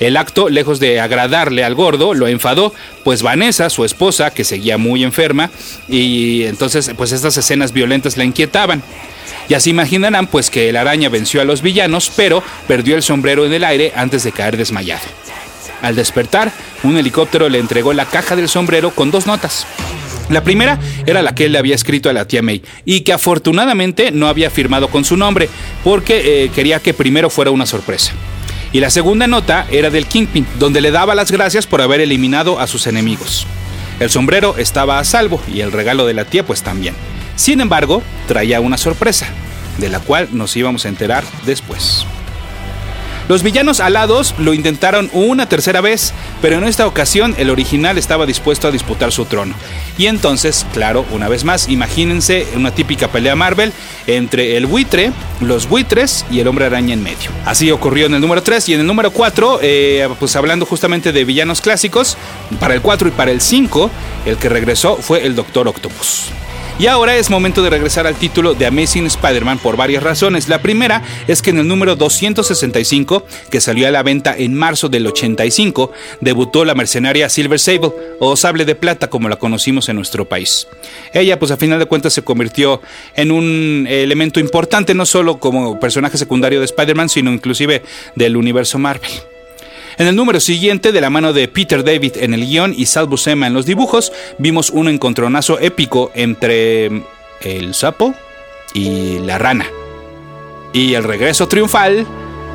El 0.00 0.16
acto, 0.16 0.48
lejos 0.48 0.80
de 0.80 1.00
agradarle 1.00 1.62
al 1.62 1.74
gordo, 1.74 2.14
lo 2.14 2.26
enfadó, 2.26 2.74
pues 3.04 3.22
Vanessa, 3.22 3.70
su 3.70 3.84
esposa, 3.84 4.32
que 4.32 4.42
seguía 4.42 4.78
muy 4.78 5.04
enferma, 5.04 5.50
y 5.88 6.44
entonces 6.44 6.90
pues 6.96 7.12
estas 7.12 7.36
escenas 7.36 7.72
violentas 7.72 8.16
la 8.16 8.24
inquietaban. 8.24 8.82
Ya 9.48 9.60
se 9.60 9.70
imaginarán 9.70 10.26
pues 10.26 10.50
que 10.50 10.68
el 10.68 10.76
araña 10.76 11.08
venció 11.08 11.40
a 11.40 11.44
los 11.44 11.62
villanos, 11.62 12.10
pero 12.14 12.42
perdió 12.68 12.96
el 12.96 13.02
sombrero 13.02 13.44
en 13.44 13.52
el 13.52 13.64
aire 13.64 13.92
antes 13.96 14.24
de 14.24 14.32
caer 14.32 14.56
desmayado. 14.56 15.04
Al 15.82 15.96
despertar, 15.96 16.52
un 16.84 16.96
helicóptero 16.96 17.48
le 17.48 17.58
entregó 17.58 17.92
la 17.92 18.06
caja 18.06 18.36
del 18.36 18.48
sombrero 18.48 18.92
con 18.92 19.10
dos 19.10 19.26
notas. 19.26 19.66
La 20.28 20.44
primera 20.44 20.78
era 21.04 21.22
la 21.22 21.34
que 21.34 21.46
él 21.46 21.52
le 21.52 21.58
había 21.58 21.74
escrito 21.74 22.08
a 22.08 22.12
la 22.12 22.26
tía 22.26 22.40
May 22.40 22.62
y 22.84 23.00
que 23.00 23.12
afortunadamente 23.12 24.12
no 24.12 24.28
había 24.28 24.48
firmado 24.48 24.88
con 24.88 25.04
su 25.04 25.16
nombre 25.16 25.48
porque 25.82 26.44
eh, 26.44 26.50
quería 26.54 26.80
que 26.80 26.94
primero 26.94 27.28
fuera 27.28 27.50
una 27.50 27.66
sorpresa. 27.66 28.12
Y 28.72 28.80
la 28.80 28.88
segunda 28.88 29.26
nota 29.26 29.66
era 29.70 29.90
del 29.90 30.06
Kingpin, 30.06 30.46
donde 30.58 30.80
le 30.80 30.90
daba 30.90 31.14
las 31.14 31.30
gracias 31.30 31.66
por 31.66 31.82
haber 31.82 32.00
eliminado 32.00 32.58
a 32.58 32.66
sus 32.66 32.86
enemigos. 32.86 33.46
El 34.00 34.08
sombrero 34.08 34.56
estaba 34.56 34.98
a 34.98 35.04
salvo 35.04 35.42
y 35.52 35.60
el 35.60 35.72
regalo 35.72 36.06
de 36.06 36.14
la 36.14 36.24
tía 36.24 36.46
pues 36.46 36.62
también. 36.62 36.94
Sin 37.36 37.60
embargo, 37.60 38.02
traía 38.28 38.60
una 38.60 38.76
sorpresa, 38.76 39.26
de 39.78 39.88
la 39.88 40.00
cual 40.00 40.28
nos 40.32 40.56
íbamos 40.56 40.84
a 40.84 40.88
enterar 40.88 41.24
después. 41.46 42.06
Los 43.28 43.42
villanos 43.42 43.80
alados 43.80 44.34
lo 44.38 44.52
intentaron 44.52 45.08
una 45.12 45.48
tercera 45.48 45.80
vez, 45.80 46.12
pero 46.42 46.58
en 46.58 46.64
esta 46.64 46.86
ocasión 46.86 47.34
el 47.38 47.50
original 47.50 47.96
estaba 47.96 48.26
dispuesto 48.26 48.66
a 48.66 48.72
disputar 48.72 49.12
su 49.12 49.24
trono. 49.26 49.54
Y 49.96 50.06
entonces, 50.06 50.66
claro, 50.74 51.06
una 51.12 51.28
vez 51.28 51.44
más, 51.44 51.68
imagínense 51.68 52.46
una 52.56 52.72
típica 52.72 53.08
pelea 53.08 53.36
Marvel 53.36 53.72
entre 54.08 54.56
el 54.56 54.66
buitre, 54.66 55.12
los 55.40 55.68
buitres 55.68 56.26
y 56.30 56.40
el 56.40 56.48
hombre 56.48 56.66
araña 56.66 56.94
en 56.94 57.02
medio. 57.02 57.30
Así 57.46 57.70
ocurrió 57.70 58.06
en 58.06 58.14
el 58.14 58.20
número 58.20 58.42
3 58.42 58.68
y 58.68 58.74
en 58.74 58.80
el 58.80 58.86
número 58.86 59.12
4, 59.12 59.60
eh, 59.62 60.08
pues 60.18 60.34
hablando 60.34 60.66
justamente 60.66 61.12
de 61.12 61.24
villanos 61.24 61.60
clásicos, 61.60 62.16
para 62.58 62.74
el 62.74 62.82
4 62.82 63.08
y 63.08 63.12
para 63.12 63.30
el 63.30 63.40
5, 63.40 63.90
el 64.26 64.36
que 64.36 64.48
regresó 64.48 64.96
fue 64.96 65.24
el 65.24 65.36
Doctor 65.36 65.68
Octopus. 65.68 66.32
Y 66.78 66.86
ahora 66.86 67.16
es 67.16 67.30
momento 67.30 67.62
de 67.62 67.70
regresar 67.70 68.06
al 68.06 68.16
título 68.16 68.54
de 68.54 68.66
Amazing 68.66 69.06
Spider-Man 69.06 69.58
por 69.58 69.76
varias 69.76 70.02
razones. 70.02 70.48
La 70.48 70.62
primera 70.62 71.02
es 71.28 71.40
que 71.40 71.50
en 71.50 71.58
el 71.58 71.68
número 71.68 71.94
265, 71.96 73.24
que 73.50 73.60
salió 73.60 73.86
a 73.86 73.90
la 73.90 74.02
venta 74.02 74.34
en 74.36 74.54
marzo 74.54 74.88
del 74.88 75.06
85, 75.06 75.92
debutó 76.20 76.64
la 76.64 76.74
mercenaria 76.74 77.28
Silver 77.28 77.60
Sable, 77.60 77.92
o 78.18 78.36
Sable 78.36 78.64
de 78.64 78.74
Plata 78.74 79.08
como 79.08 79.28
la 79.28 79.36
conocimos 79.36 79.88
en 79.88 79.96
nuestro 79.96 80.28
país. 80.28 80.66
Ella 81.12 81.38
pues 81.38 81.50
a 81.50 81.56
final 81.56 81.78
de 81.78 81.86
cuentas 81.86 82.14
se 82.14 82.22
convirtió 82.22 82.80
en 83.14 83.30
un 83.30 83.86
elemento 83.88 84.40
importante 84.40 84.94
no 84.94 85.06
solo 85.06 85.38
como 85.38 85.78
personaje 85.78 86.18
secundario 86.18 86.58
de 86.58 86.64
Spider-Man, 86.64 87.08
sino 87.08 87.32
inclusive 87.32 87.82
del 88.16 88.36
universo 88.36 88.78
Marvel. 88.78 89.10
En 89.98 90.06
el 90.06 90.16
número 90.16 90.40
siguiente, 90.40 90.92
de 90.92 91.00
la 91.00 91.10
mano 91.10 91.32
de 91.32 91.48
Peter 91.48 91.84
David 91.84 92.16
en 92.16 92.34
el 92.34 92.46
guion 92.46 92.74
y 92.76 92.86
Sal 92.86 93.06
Buscema 93.06 93.46
en 93.46 93.54
los 93.54 93.66
dibujos, 93.66 94.12
vimos 94.38 94.70
un 94.70 94.88
encontronazo 94.88 95.58
épico 95.58 96.10
entre 96.14 97.02
el 97.40 97.74
sapo 97.74 98.14
y 98.74 99.18
la 99.20 99.38
rana. 99.38 99.66
Y 100.72 100.94
el 100.94 101.04
regreso 101.04 101.48
triunfal 101.48 102.06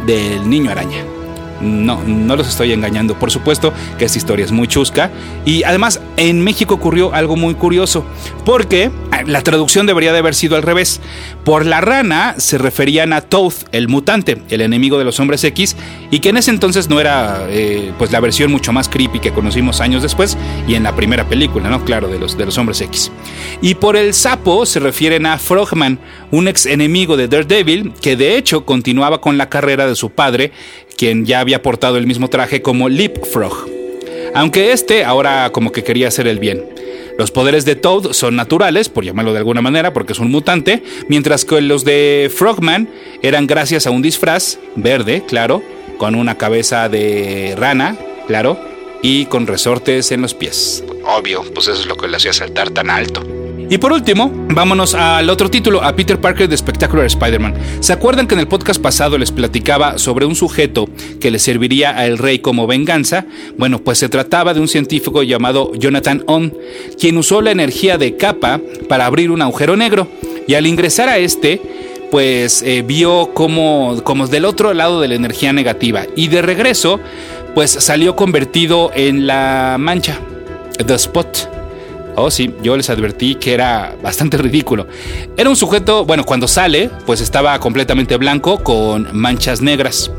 del 0.06 0.50
niño 0.50 0.72
araña. 0.72 1.17
No, 1.62 2.04
no 2.04 2.36
los 2.36 2.48
estoy 2.48 2.72
engañando. 2.72 3.18
Por 3.18 3.32
supuesto 3.32 3.74
que 3.98 4.06
esta 4.06 4.18
historia 4.18 4.46
es 4.46 4.52
muy 4.52 4.68
chusca. 4.68 5.12
Y 5.46 5.64
además, 5.64 6.02
en 6.18 6.44
México 6.44 6.76
ocurrió 6.76 7.14
algo 7.14 7.36
muy 7.36 7.56
curioso. 7.56 8.06
Porque 8.46 8.92
ah, 9.12 9.24
la 9.26 9.42
traducción 9.42 9.86
debería 9.88 10.14
de 10.14 10.20
haber 10.20 10.36
sido 10.36 10.56
al 10.56 10.64
revés. 10.64 11.02
Por 11.44 11.66
la 11.66 11.82
rana 11.82 12.36
se 12.38 12.58
referían 12.58 13.14
a 13.14 13.22
Toad, 13.22 13.54
el 13.72 13.88
mutante, 13.88 14.42
el 14.50 14.62
enemigo 14.62 14.98
de 14.98 15.06
los 15.06 15.20
hombres 15.20 15.44
X. 15.44 15.76
Y 16.12 16.20
que 16.20 16.30
en 16.30 16.38
ese 16.38 16.52
entonces 16.52 16.90
no 16.90 17.00
era 17.00 17.46
eh, 17.50 17.92
pues 17.98 18.12
la 18.12 18.20
versión 18.20 18.52
mucho 18.52 18.72
más 18.74 18.90
creepy 18.90 19.20
que 19.20 19.32
conocimos 19.32 19.82
años 19.82 20.04
después. 20.04 20.38
Y 20.68 20.76
en 20.76 20.84
la 20.84 20.96
primera 20.96 21.28
película, 21.28 21.70
¿no? 21.70 21.84
Claro, 21.84 22.08
de 22.08 22.20
los, 22.20 22.38
de 22.38 22.46
los 22.46 22.58
hombres 22.58 22.82
X. 22.82 23.12
Y 23.62 23.76
por 23.76 23.96
el 23.96 24.14
sapo 24.14 24.66
se 24.66 24.80
refieren 24.80 25.26
a 25.26 25.38
Frogman, 25.38 26.00
un 26.32 26.48
ex 26.48 26.66
enemigo 26.66 27.18
de 27.18 27.28
Daredevil. 27.28 27.94
Que 28.02 28.16
de 28.16 28.38
hecho 28.38 28.66
continuaba 28.66 29.22
con 29.22 29.38
la 29.38 29.50
carrera 29.50 29.88
de 29.88 29.96
su 29.96 30.12
padre 30.12 30.52
quien 30.98 31.26
ya 31.26 31.40
había 31.40 31.62
portado 31.62 31.98
el 31.98 32.08
mismo 32.08 32.30
traje 32.30 32.62
como 32.62 32.90
Leapfrog. 32.90 33.70
Aunque 34.36 34.72
este 34.72 35.06
ahora 35.06 35.50
como 35.52 35.72
que 35.72 35.84
quería 35.84 36.10
hacer 36.10 36.28
el 36.28 36.40
bien. 36.40 36.66
Los 37.18 37.32
poderes 37.32 37.66
de 37.66 37.76
Toad 37.76 38.14
son 38.14 38.36
naturales, 38.36 38.90
por 38.90 39.04
llamarlo 39.04 39.34
de 39.34 39.40
alguna 39.40 39.62
manera, 39.62 39.92
porque 39.92 40.14
es 40.14 40.20
un 40.20 40.30
mutante, 40.30 40.84
mientras 41.08 41.46
que 41.46 41.62
los 41.62 41.84
de 41.84 42.32
Frogman 42.34 42.88
eran 43.24 43.48
gracias 43.48 43.88
a 43.88 43.92
un 43.92 44.04
disfraz 44.04 44.60
verde, 44.76 45.24
claro, 45.28 45.64
con 45.98 46.14
una 46.14 46.38
cabeza 46.38 46.90
de 46.90 47.56
rana, 47.58 47.98
claro, 48.28 48.60
y 49.02 49.26
con 49.26 49.48
resortes 49.48 50.12
en 50.12 50.22
los 50.22 50.36
pies. 50.36 50.84
Obvio, 51.06 51.44
pues 51.56 51.68
eso 51.68 51.82
es 51.82 51.88
lo 51.88 51.96
que 51.98 52.08
le 52.08 52.18
hacía 52.18 52.34
saltar 52.34 52.70
tan 52.70 52.92
alto. 52.92 53.24
Y 53.70 53.80
por 53.80 53.92
último, 53.92 54.32
vámonos 54.48 54.96
al 54.96 55.30
otro 55.30 55.52
título, 55.52 55.84
a 55.84 55.94
Peter 55.94 56.20
Parker 56.22 56.48
de 56.48 56.56
Spectacular 56.56 57.06
Spider-Man. 57.06 57.54
¿Se 57.82 57.92
acuerdan 57.92 58.26
que 58.26 58.34
en 58.34 58.40
el 58.40 58.48
podcast 58.48 58.82
pasado 58.82 59.18
les 59.18 59.32
platicaba 59.34 59.98
sobre 59.98 60.26
un 60.26 60.36
sujeto 60.36 60.88
que 61.20 61.32
le 61.32 61.38
serviría 61.38 61.92
al 61.92 62.18
rey 62.18 62.40
como 62.40 62.66
venganza? 62.66 63.26
Bueno, 63.58 63.80
pues 63.80 63.98
se 63.98 64.08
trataba 64.08 64.54
de 64.54 64.62
un 64.62 64.70
científico 64.70 65.22
llamado 65.22 65.74
Jonathan 65.76 66.24
On, 66.28 66.54
quien 66.98 67.18
usó 67.18 67.42
la 67.42 67.52
energía 67.52 67.98
de 67.98 68.16
capa 68.16 68.62
para 68.88 69.06
abrir 69.06 69.32
un 69.32 69.42
agujero 69.42 69.76
negro. 69.76 70.08
Y 70.48 70.54
al 70.54 70.66
ingresar 70.66 71.10
a 71.10 71.18
este, 71.18 71.62
pues 72.10 72.62
eh, 72.62 72.86
vio 72.88 73.32
como, 73.34 74.02
como 74.06 74.28
del 74.28 74.46
otro 74.46 74.74
lado 74.74 75.02
de 75.02 75.10
la 75.10 75.16
energía 75.16 75.52
negativa. 75.52 76.06
Y 76.16 76.30
de 76.30 76.42
regreso, 76.42 77.02
pues 77.54 77.72
salió 77.72 78.16
convertido 78.16 78.92
en 78.96 79.28
la 79.28 79.76
mancha, 79.78 80.22
The 80.86 80.94
Spot. 80.94 81.57
Oh, 82.20 82.32
sí, 82.32 82.52
yo 82.64 82.76
les 82.76 82.90
advertí 82.90 83.36
que 83.36 83.54
era 83.54 83.96
bastante 84.02 84.38
ridículo. 84.38 84.88
Era 85.38 85.52
un 85.52 85.56
sujeto, 85.56 86.04
bueno, 86.04 86.24
cuando 86.24 86.48
sale, 86.48 86.90
pues 87.06 87.22
estaba 87.22 87.60
completamente 87.60 88.18
blanco 88.18 88.64
con 88.64 89.16
manchas 89.16 89.62
negras. 89.62 90.10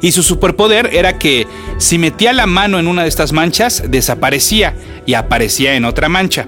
Y 0.00 0.12
su 0.12 0.22
superpoder 0.22 0.90
era 0.92 1.18
que 1.18 1.48
si 1.78 1.98
metía 1.98 2.32
la 2.32 2.46
mano 2.46 2.78
en 2.78 2.86
una 2.86 3.02
de 3.02 3.08
estas 3.08 3.32
manchas, 3.32 3.82
desaparecía 3.88 4.76
y 5.04 5.14
aparecía 5.14 5.74
en 5.74 5.86
otra 5.86 6.08
mancha. 6.08 6.46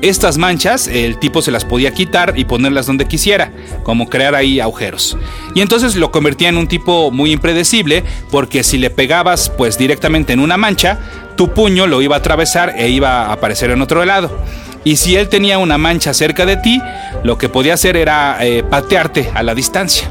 Estas 0.00 0.38
manchas 0.38 0.86
el 0.86 1.18
tipo 1.18 1.42
se 1.42 1.50
las 1.50 1.64
podía 1.64 1.92
quitar 1.92 2.34
y 2.36 2.44
ponerlas 2.44 2.86
donde 2.86 3.08
quisiera, 3.08 3.52
como 3.82 4.08
crear 4.08 4.36
ahí 4.36 4.60
agujeros. 4.60 5.16
Y 5.56 5.60
entonces 5.60 5.96
lo 5.96 6.12
convertía 6.12 6.48
en 6.48 6.56
un 6.56 6.68
tipo 6.68 7.10
muy 7.10 7.32
impredecible, 7.32 8.04
porque 8.30 8.62
si 8.62 8.78
le 8.78 8.90
pegabas 8.90 9.50
pues 9.50 9.76
directamente 9.76 10.32
en 10.32 10.40
una 10.40 10.56
mancha, 10.56 11.00
tu 11.36 11.52
puño 11.52 11.88
lo 11.88 12.00
iba 12.00 12.14
a 12.14 12.20
atravesar 12.20 12.74
e 12.78 12.90
iba 12.90 13.26
a 13.26 13.32
aparecer 13.32 13.70
en 13.70 13.82
otro 13.82 14.04
lado. 14.04 14.30
Y 14.84 14.96
si 14.96 15.16
él 15.16 15.28
tenía 15.28 15.58
una 15.58 15.78
mancha 15.78 16.14
cerca 16.14 16.46
de 16.46 16.56
ti, 16.56 16.80
lo 17.24 17.36
que 17.36 17.48
podía 17.48 17.74
hacer 17.74 17.96
era 17.96 18.38
eh, 18.40 18.62
patearte 18.62 19.30
a 19.34 19.42
la 19.42 19.54
distancia. 19.54 20.08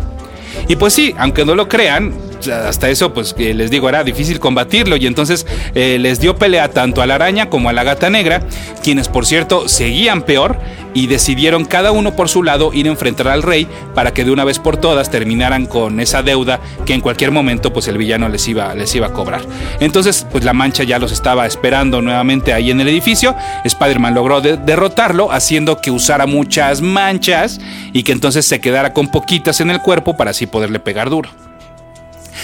Y 0.67 0.75
pues 0.75 0.93
sí, 0.93 1.15
aunque 1.17 1.45
no 1.45 1.55
lo 1.55 1.69
crean, 1.69 2.13
hasta 2.51 2.89
eso, 2.89 3.13
pues 3.13 3.35
les 3.37 3.71
digo, 3.71 3.89
era 3.89 4.03
difícil 4.03 4.39
combatirlo 4.39 4.95
y 4.97 5.07
entonces 5.07 5.45
eh, 5.75 5.97
les 5.99 6.19
dio 6.19 6.35
pelea 6.35 6.69
tanto 6.69 7.01
a 7.01 7.07
la 7.07 7.15
araña 7.15 7.49
como 7.49 7.69
a 7.69 7.73
la 7.73 7.83
gata 7.83 8.09
negra, 8.09 8.41
quienes 8.83 9.07
por 9.07 9.25
cierto 9.25 9.67
seguían 9.67 10.21
peor 10.21 10.57
y 10.93 11.07
decidieron 11.07 11.65
cada 11.65 11.91
uno 11.91 12.15
por 12.15 12.27
su 12.27 12.41
lado 12.41 12.73
ir 12.73 12.87
a 12.87 12.89
enfrentar 12.89 13.27
al 13.27 13.43
rey 13.43 13.67
para 13.93 14.13
que 14.13 14.23
de 14.23 14.31
una 14.31 14.43
vez 14.43 14.57
por 14.57 14.77
todas 14.77 15.11
terminaran 15.11 15.67
con 15.67 15.99
esa 15.99 16.23
deuda 16.23 16.59
que 16.85 16.93
en 16.93 17.01
cualquier 17.01 17.31
momento 17.31 17.71
pues 17.71 17.87
el 17.87 17.97
villano 17.97 18.29
les 18.29 18.47
iba, 18.47 18.73
les 18.73 18.95
iba 18.95 19.07
a 19.07 19.13
cobrar. 19.13 19.41
Entonces 19.79 20.25
pues 20.31 20.43
la 20.43 20.53
mancha 20.53 20.83
ya 20.83 20.97
los 20.97 21.11
estaba 21.11 21.45
esperando 21.45 22.01
nuevamente 22.01 22.53
ahí 22.53 22.71
en 22.71 22.81
el 22.81 22.87
edificio, 22.87 23.35
Spider-Man 23.63 24.15
logró 24.15 24.41
derrotarlo 24.41 25.31
haciendo 25.31 25.81
que 25.81 25.91
usara 25.91 26.25
muchas 26.25 26.81
manchas 26.81 27.59
y 27.93 28.03
que 28.03 28.11
entonces 28.11 28.45
se 28.45 28.59
quedara 28.59 28.93
con 28.93 29.09
poquitas 29.09 29.61
en 29.61 29.69
el 29.69 29.81
cuerpo 29.81 30.17
para 30.17 30.31
así 30.31 30.47
poderle 30.47 30.79
pegar 30.79 31.09
duro. 31.09 31.29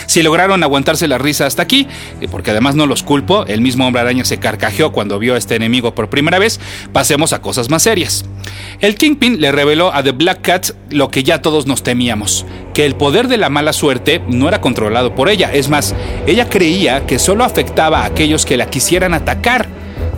Si 0.05 0.21
lograron 0.23 0.63
aguantarse 0.63 1.07
la 1.07 1.17
risa 1.17 1.45
hasta 1.45 1.61
aquí, 1.61 1.87
eh, 2.21 2.27
porque 2.29 2.51
además 2.51 2.75
no 2.75 2.85
los 2.85 3.03
culpo, 3.03 3.45
el 3.45 3.61
mismo 3.61 3.85
hombre 3.85 4.01
araña 4.01 4.25
se 4.25 4.37
carcajeó 4.37 4.91
cuando 4.91 5.19
vio 5.19 5.35
a 5.35 5.37
este 5.37 5.55
enemigo 5.55 5.95
por 5.95 6.09
primera 6.09 6.39
vez, 6.39 6.59
pasemos 6.91 7.33
a 7.33 7.41
cosas 7.41 7.69
más 7.69 7.83
serias. 7.83 8.25
El 8.79 8.95
Kingpin 8.95 9.39
le 9.39 9.51
reveló 9.51 9.93
a 9.93 10.03
The 10.03 10.11
Black 10.11 10.41
Cat 10.41 10.69
lo 10.89 11.09
que 11.09 11.23
ya 11.23 11.41
todos 11.41 11.67
nos 11.67 11.83
temíamos, 11.83 12.45
que 12.73 12.85
el 12.85 12.95
poder 12.95 13.27
de 13.27 13.37
la 13.37 13.49
mala 13.49 13.73
suerte 13.73 14.21
no 14.27 14.47
era 14.47 14.61
controlado 14.61 15.15
por 15.15 15.29
ella, 15.29 15.51
es 15.53 15.69
más, 15.69 15.95
ella 16.27 16.49
creía 16.49 17.05
que 17.05 17.19
solo 17.19 17.43
afectaba 17.43 18.01
a 18.01 18.05
aquellos 18.05 18.45
que 18.45 18.57
la 18.57 18.69
quisieran 18.69 19.13
atacar, 19.13 19.67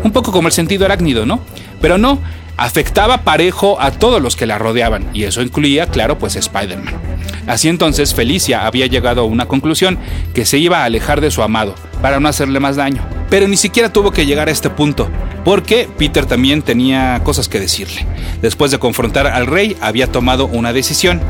un 0.03 0.11
poco 0.11 0.31
como 0.31 0.47
el 0.47 0.53
sentido 0.53 0.85
arácnido, 0.85 1.25
¿no? 1.25 1.39
Pero 1.81 1.97
no, 1.97 2.19
afectaba 2.57 3.23
parejo 3.23 3.77
a 3.79 3.91
todos 3.91 4.21
los 4.21 4.35
que 4.35 4.45
la 4.45 4.57
rodeaban, 4.57 5.07
y 5.13 5.23
eso 5.23 5.41
incluía, 5.41 5.87
claro, 5.87 6.17
pues 6.17 6.35
Spider-Man. 6.35 7.14
Así 7.47 7.69
entonces 7.69 8.13
Felicia 8.13 8.65
había 8.65 8.87
llegado 8.87 9.21
a 9.21 9.25
una 9.25 9.45
conclusión 9.45 9.99
que 10.33 10.45
se 10.45 10.57
iba 10.57 10.79
a 10.79 10.85
alejar 10.85 11.21
de 11.21 11.31
su 11.31 11.43
amado, 11.43 11.75
para 12.01 12.19
no 12.19 12.27
hacerle 12.27 12.59
más 12.59 12.75
daño. 12.75 13.07
Pero 13.29 13.47
ni 13.47 13.57
siquiera 13.57 13.91
tuvo 13.91 14.11
que 14.11 14.25
llegar 14.25 14.47
a 14.47 14.51
este 14.51 14.69
punto, 14.69 15.09
porque 15.43 15.87
Peter 15.97 16.25
también 16.25 16.61
tenía 16.61 17.21
cosas 17.23 17.47
que 17.47 17.59
decirle. 17.59 18.05
Después 18.41 18.71
de 18.71 18.79
confrontar 18.79 19.27
al 19.27 19.47
rey, 19.47 19.77
había 19.81 20.11
tomado 20.11 20.47
una 20.47 20.73
decisión. 20.73 21.21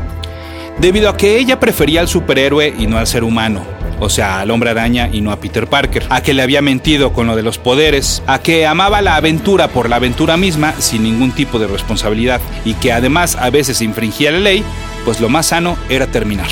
Debido 0.78 1.08
a 1.08 1.16
que 1.16 1.38
ella 1.38 1.60
prefería 1.60 2.00
al 2.00 2.08
superhéroe 2.08 2.74
y 2.78 2.86
no 2.86 2.98
al 2.98 3.06
ser 3.06 3.24
humano, 3.24 3.75
o 4.00 4.08
sea, 4.08 4.40
al 4.40 4.50
hombre 4.50 4.70
araña 4.70 5.08
y 5.12 5.20
no 5.20 5.32
a 5.32 5.40
Peter 5.40 5.66
Parker, 5.66 6.04
a 6.08 6.22
que 6.22 6.34
le 6.34 6.42
había 6.42 6.62
mentido 6.62 7.12
con 7.12 7.26
lo 7.26 7.36
de 7.36 7.42
los 7.42 7.58
poderes, 7.58 8.22
a 8.26 8.40
que 8.40 8.66
amaba 8.66 9.02
la 9.02 9.16
aventura 9.16 9.68
por 9.68 9.88
la 9.88 9.96
aventura 9.96 10.36
misma 10.36 10.74
sin 10.78 11.02
ningún 11.02 11.32
tipo 11.32 11.58
de 11.58 11.66
responsabilidad. 11.66 12.40
Y 12.64 12.74
que 12.74 12.92
además 12.92 13.36
a 13.36 13.50
veces 13.50 13.80
infringía 13.82 14.32
la 14.32 14.40
ley, 14.40 14.64
pues 15.04 15.20
lo 15.20 15.28
más 15.28 15.46
sano 15.46 15.76
era 15.88 16.06
terminar. 16.06 16.48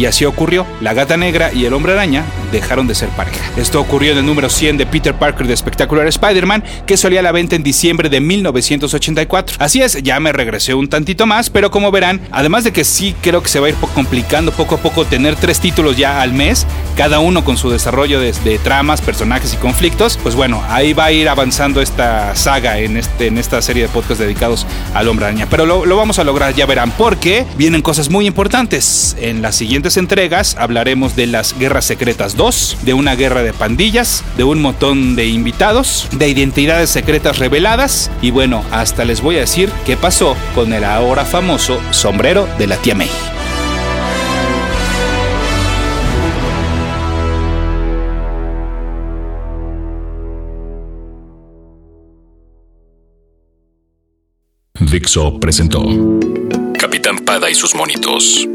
Y 0.00 0.06
así 0.06 0.24
ocurrió. 0.24 0.66
La 0.80 0.94
gata 0.94 1.18
negra 1.18 1.52
y 1.52 1.66
el 1.66 1.74
hombre 1.74 1.92
araña 1.92 2.24
dejaron 2.50 2.86
de 2.86 2.94
ser 2.94 3.10
pareja. 3.10 3.38
Esto 3.58 3.78
ocurrió 3.78 4.12
en 4.12 4.18
el 4.18 4.24
número 4.24 4.48
100 4.48 4.78
de 4.78 4.86
Peter 4.86 5.12
Parker 5.12 5.46
de 5.46 5.54
Spectacular 5.54 6.06
Spider-Man, 6.06 6.64
que 6.86 6.96
salía 6.96 7.20
a 7.20 7.22
la 7.22 7.32
venta 7.32 7.54
en 7.54 7.62
diciembre 7.62 8.08
de 8.08 8.18
1984. 8.18 9.58
Así 9.60 9.82
es, 9.82 10.02
ya 10.02 10.18
me 10.18 10.32
regresé 10.32 10.72
un 10.72 10.88
tantito 10.88 11.26
más, 11.26 11.50
pero 11.50 11.70
como 11.70 11.90
verán, 11.90 12.22
además 12.30 12.64
de 12.64 12.72
que 12.72 12.82
sí 12.82 13.14
creo 13.20 13.42
que 13.42 13.50
se 13.50 13.60
va 13.60 13.66
a 13.66 13.70
ir 13.70 13.76
complicando 13.94 14.52
poco 14.52 14.76
a 14.76 14.78
poco 14.78 15.04
tener 15.04 15.36
tres 15.36 15.60
títulos 15.60 15.98
ya 15.98 16.22
al 16.22 16.32
mes, 16.32 16.66
cada 16.96 17.18
uno 17.18 17.44
con 17.44 17.58
su 17.58 17.68
desarrollo 17.68 18.20
de, 18.20 18.32
tramas, 18.64 19.02
personajes 19.02 19.52
y 19.52 19.58
conflictos, 19.58 20.18
pues 20.22 20.34
bueno, 20.34 20.62
ahí 20.70 20.94
va 20.94 21.04
a 21.04 21.12
ir 21.12 21.28
avanzando 21.28 21.82
esta 21.82 22.34
saga 22.36 22.78
en, 22.78 22.96
este, 22.96 23.26
en 23.26 23.36
esta 23.36 23.60
serie 23.60 23.82
de 23.82 23.90
podcasts 23.90 24.18
dedicados 24.18 24.66
al 24.94 25.08
hombre 25.08 25.26
araña. 25.26 25.46
Pero 25.50 25.66
lo 25.66 25.96
vamos 25.96 26.18
a 26.18 26.24
lograr, 26.24 26.54
ya 26.54 26.64
verán, 26.64 26.90
porque 26.92 27.44
vienen 27.58 27.82
cosas 27.82 28.08
muy 28.08 28.26
importantes. 28.26 29.14
En 29.20 29.42
las 29.42 29.56
siguientes 29.56 29.89
entregas 29.96 30.56
hablaremos 30.58 31.16
de 31.16 31.26
las 31.26 31.58
Guerras 31.58 31.84
Secretas 31.84 32.36
de 32.84 32.94
una 32.94 33.14
guerra 33.16 33.42
de 33.42 33.52
pandillas, 33.52 34.24
de 34.36 34.44
un 34.44 34.62
montón 34.62 35.14
de 35.16 35.26
invitados, 35.26 36.08
de 36.12 36.28
identidades 36.28 36.90
secretas 36.90 37.38
reveladas 37.38 38.10
y 38.22 38.30
bueno, 38.30 38.64
hasta 38.70 39.04
les 39.04 39.20
voy 39.20 39.36
a 39.36 39.40
decir 39.40 39.70
qué 39.84 39.96
pasó 39.96 40.36
con 40.54 40.72
el 40.72 40.84
ahora 40.84 41.24
famoso 41.24 41.80
sombrero 41.90 42.48
de 42.58 42.66
la 42.66 42.76
tía 42.76 42.94
May. 42.94 43.10
Dixo 54.90 55.38
presentó 55.38 55.84
Capitán 56.78 57.18
Pada 57.18 57.50
y 57.50 57.54
sus 57.54 57.74
monitos 57.74 58.48